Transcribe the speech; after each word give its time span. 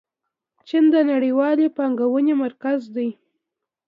چین 0.67 0.83
د 0.93 0.95
نړیوالې 1.11 1.67
پانګونې 1.77 2.33
مرکز 2.43 2.79
دی. 2.95 3.09